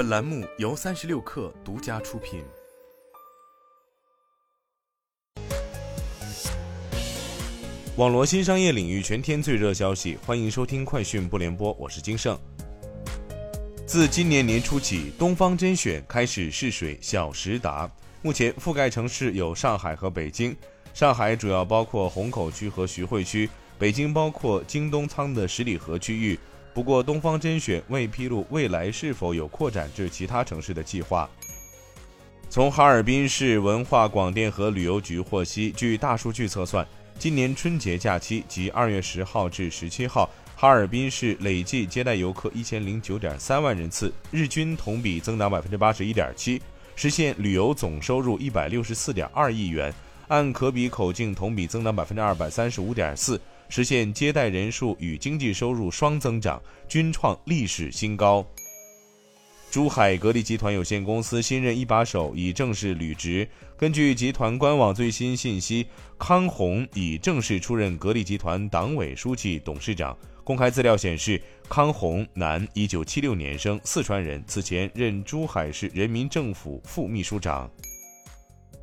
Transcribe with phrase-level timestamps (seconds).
[0.00, 2.42] 本栏目由三十六氪独家出品。
[7.96, 12.34] 网罗新商业领域全天最热消息，欢迎收听快讯不联播，我是金盛。
[13.84, 17.86] 自今年年初起，东方甄选开始试水小时达，
[18.22, 20.56] 目前覆盖城市有上海和北京。
[20.94, 26.40] 上海主要包括虹口区和徐汇区，北京包括京东仓的十里河区域。
[26.72, 31.28] 不过，东方甄选未披露未来是否有扩展至其他城市的计划。
[32.48, 36.86] 从哈尔滨市文化广电和旅游局获悉，据大数据测算，
[37.18, 46.60] 今年春节假期及二月十号至十七号，哈尔滨市累计接待游客一千零九点三万人次，日均同比增长百分之八十一点七，
[46.96, 49.92] 实现旅游总收入一百六十四点二亿元，
[50.28, 53.40] 按可比口径同比增长百分之二百三十五点四。
[53.70, 58.44] 实现接待人数与经济收入双增长，均创历史新高。
[59.70, 63.48] 珠海格力集团有限公司新任一把手已正式履职。
[63.76, 65.86] 根据集团官网最新信息，
[66.18, 70.18] 康宏已正式出任格力集团党委书记、董事长。
[70.42, 77.70] 公开资料显示，康宏，男，一九七六年生，四川人，此前任珠海市人民政府副秘书长。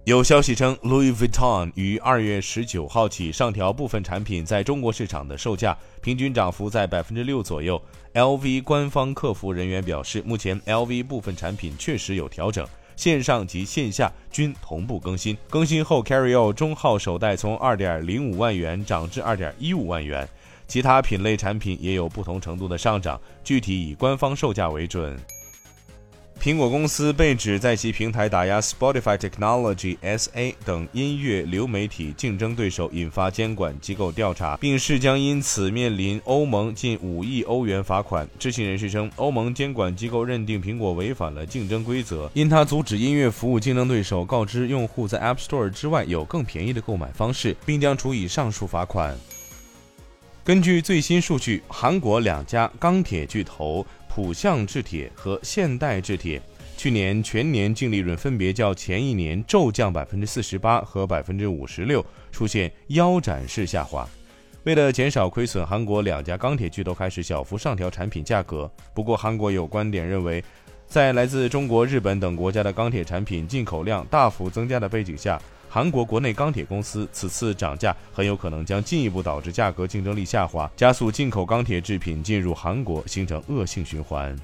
[0.07, 7.81] 有消息称，Louis Vuitton 于二月十九号起上调部分产品在中国市场的售价，平均涨幅在百分之六左右。
[8.13, 15.37] LV 官方客服人员表示，目前 LV 部分产品确实有调整，线上及线下均同步更新。
[15.49, 20.25] 更新后，Carryall 中号手袋从二点零五万元涨至二点一五万元，
[20.69, 25.19] 其他品类产品也有不同程度的上涨，具体以官方售价为准。
[26.41, 38.25] 苹果公司被指在其平台打压 Spotify Technology SA 等音乐流媒体竞争对手，引发监管机构调查，并势将因此面临欧盟近五亿欧元罚款。
[38.39, 49.17] 知情人士称，欧盟监管机构认定苹果违反了竞争规则，因它阻止音乐服务竞争对手告知用户在 App Store 之外有更便宜的购买方式，并将处以上述罚款。
[50.45, 53.85] 根据最新数据，韩国两家钢铁巨头。
[54.17, 56.41] 浦项制铁和现代制铁
[56.75, 64.09] 去年全年净利润分别较前一年骤降百分之四十八和百分之五十六，出现腰斩式下滑。
[64.63, 68.67] 为了减少亏损，韩国两家钢铁巨头开始小幅上调产品价格。
[68.91, 70.43] 不过，韩国有观点认为，
[70.87, 75.39] 在来自中国、日本等国家的钢铁产品进口量大幅增加的背景下，
[75.77, 84.35] 韩国国内钢铁公司此次涨价很有可能将进一步导致价格竞争力下滑，加速进口钢铁制品进入韩国，形成恶性循环。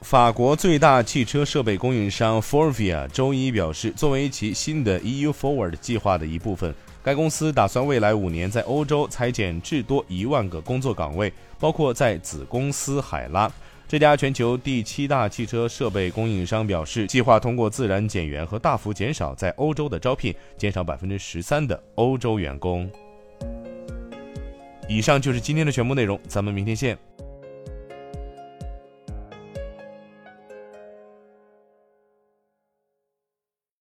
[0.00, 11.30] 法国最大汽车设备供应商 Forvia 周一表示，作为其新的 EU Forward 计划的一部分，该公司打算未来五年在欧洲裁减至多一万个工作岗位，
[11.60, 13.52] 包括在子公司海拉。
[13.94, 22.90] 这家全球第七大汽车设备供应商表示，计划通过自然减员和大幅减少在欧洲的招聘，减少百分之十三的欧洲员工。
[24.88, 26.98] 以上就是今天的全部内容，咱们明天见。